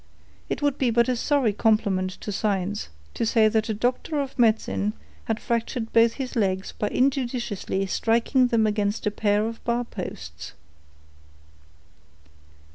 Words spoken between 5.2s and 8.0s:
had fractured both his legs by injudiciously